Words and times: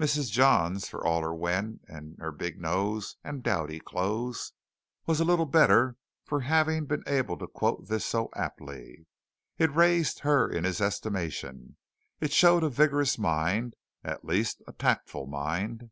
Mrs. 0.00 0.32
Johns, 0.32 0.88
for 0.88 1.06
all 1.06 1.20
her 1.22 1.32
wen 1.32 1.78
and 1.86 2.16
her 2.18 2.32
big 2.32 2.60
nose 2.60 3.14
and 3.22 3.44
dowdy 3.44 3.78
clothes, 3.78 4.52
was 5.06 5.20
a 5.20 5.24
little 5.24 5.46
better 5.46 5.94
for 6.24 6.40
having 6.40 6.84
been 6.86 7.04
able 7.06 7.38
to 7.38 7.46
quote 7.46 7.86
this 7.86 8.04
so 8.04 8.28
aptly. 8.34 9.06
It 9.56 9.70
raised 9.72 10.18
her 10.26 10.50
in 10.50 10.64
his 10.64 10.80
estimation. 10.80 11.76
It 12.18 12.32
showed 12.32 12.64
a 12.64 12.68
vigorous 12.68 13.18
mind, 13.18 13.76
at 14.02 14.24
least 14.24 14.62
a 14.66 14.72
tactful 14.72 15.28
mind. 15.28 15.88